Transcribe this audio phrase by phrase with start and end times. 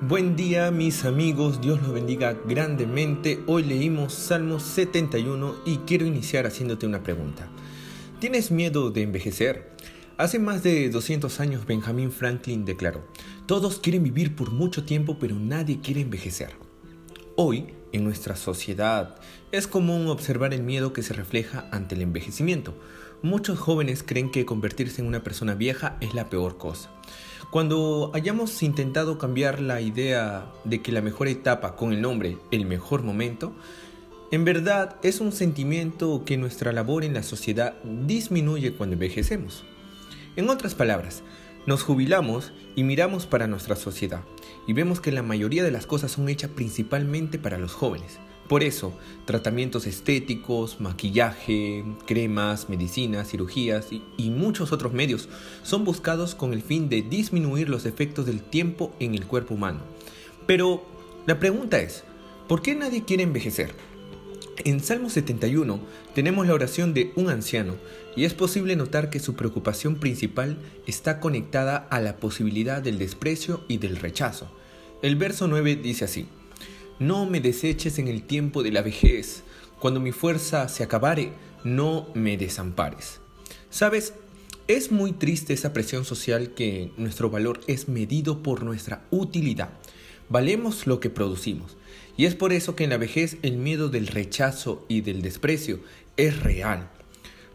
[0.00, 3.42] Buen día mis amigos, Dios los bendiga grandemente.
[3.48, 7.48] Hoy leímos Salmo 71 y quiero iniciar haciéndote una pregunta.
[8.20, 9.72] ¿Tienes miedo de envejecer?
[10.16, 13.08] Hace más de 200 años Benjamin Franklin declaró,
[13.46, 16.50] todos quieren vivir por mucho tiempo pero nadie quiere envejecer.
[17.34, 19.16] Hoy, en nuestra sociedad,
[19.50, 22.72] es común observar el miedo que se refleja ante el envejecimiento.
[23.22, 26.88] Muchos jóvenes creen que convertirse en una persona vieja es la peor cosa.
[27.50, 32.66] Cuando hayamos intentado cambiar la idea de que la mejor etapa con el nombre el
[32.66, 33.54] mejor momento,
[34.30, 39.64] en verdad es un sentimiento que nuestra labor en la sociedad disminuye cuando envejecemos.
[40.36, 41.22] En otras palabras,
[41.64, 44.20] nos jubilamos y miramos para nuestra sociedad
[44.66, 48.18] y vemos que la mayoría de las cosas son hechas principalmente para los jóvenes.
[48.48, 48.94] Por eso,
[49.26, 55.28] tratamientos estéticos, maquillaje, cremas, medicinas, cirugías y, muchos otros medios
[55.62, 59.80] son buscados con el fin de disminuir los efectos del tiempo en el cuerpo humano.
[60.46, 60.82] Pero
[61.26, 62.04] la pregunta es,
[62.48, 63.74] ¿por qué nadie quiere envejecer?
[64.64, 65.78] En Salmo 71
[66.14, 67.76] tenemos la oración de un anciano
[68.16, 73.62] y es posible notar que su preocupación principal está conectada a la posibilidad del desprecio
[73.68, 74.50] y del rechazo.
[75.02, 76.26] El verso 9 dice así,
[76.98, 79.42] no me deseches en el tiempo de la vejez,
[79.78, 81.32] cuando mi fuerza se acabare,
[81.64, 83.20] no me desampares.
[83.70, 84.14] Sabes,
[84.66, 89.70] es muy triste esa presión social que nuestro valor es medido por nuestra utilidad.
[90.28, 91.76] Valemos lo que producimos.
[92.16, 95.80] Y es por eso que en la vejez el miedo del rechazo y del desprecio
[96.16, 96.90] es real.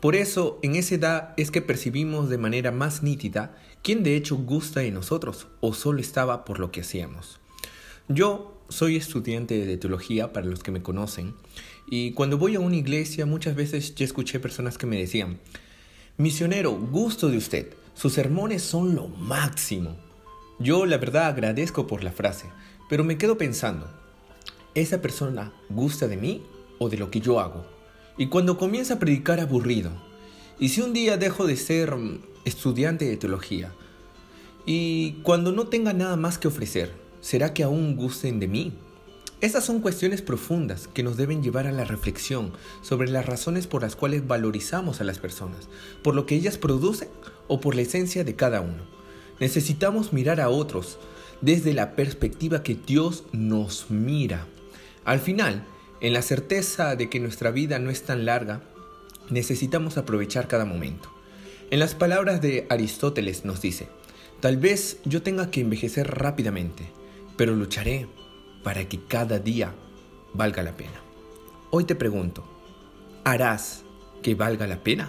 [0.00, 4.36] Por eso en esa edad es que percibimos de manera más nítida quién de hecho
[4.36, 7.40] gusta de nosotros o solo estaba por lo que hacíamos.
[8.10, 11.34] Yo soy estudiante de teología, para los que me conocen,
[11.86, 15.38] y cuando voy a una iglesia muchas veces ya escuché personas que me decían,
[16.16, 19.94] misionero, gusto de usted, sus sermones son lo máximo.
[20.58, 22.46] Yo la verdad agradezco por la frase,
[22.88, 23.86] pero me quedo pensando,
[24.74, 26.42] ¿esa persona gusta de mí
[26.78, 27.66] o de lo que yo hago?
[28.16, 29.90] Y cuando comienza a predicar aburrido,
[30.58, 31.94] y si un día dejo de ser
[32.46, 33.74] estudiante de teología,
[34.64, 38.72] y cuando no tenga nada más que ofrecer, ¿Será que aún gusten de mí?
[39.40, 42.52] Estas son cuestiones profundas que nos deben llevar a la reflexión
[42.82, 45.68] sobre las razones por las cuales valorizamos a las personas,
[46.02, 47.08] por lo que ellas producen
[47.46, 48.82] o por la esencia de cada uno.
[49.38, 50.98] Necesitamos mirar a otros
[51.40, 54.46] desde la perspectiva que Dios nos mira.
[55.04, 55.64] Al final,
[56.00, 58.62] en la certeza de que nuestra vida no es tan larga,
[59.30, 61.10] necesitamos aprovechar cada momento.
[61.70, 63.88] En las palabras de Aristóteles nos dice,
[64.40, 66.90] tal vez yo tenga que envejecer rápidamente,
[67.38, 68.08] pero lucharé
[68.64, 69.72] para que cada día
[70.34, 71.00] valga la pena.
[71.70, 72.44] Hoy te pregunto,
[73.24, 73.84] ¿harás
[74.22, 75.08] que valga la pena?